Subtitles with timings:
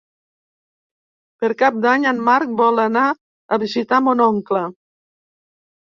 [1.43, 3.05] Per Cap d'Any en Marc vol anar
[3.57, 4.65] a visitar mon oncle.